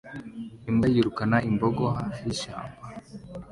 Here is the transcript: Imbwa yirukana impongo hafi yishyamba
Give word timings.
Imbwa 0.69 0.87
yirukana 0.93 1.37
impongo 1.49 1.83
hafi 1.97 2.19
yishyamba 2.27 2.81